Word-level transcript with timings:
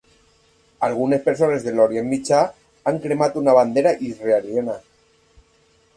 Algunes 0.87 1.21
persones 1.27 1.67
de 1.67 1.73
l'Orient 1.75 2.09
Mitjà 2.15 2.41
han 2.93 2.99
cremat 3.05 3.39
una 3.43 3.55
bandera 3.59 3.93
israeliana. 4.11 4.79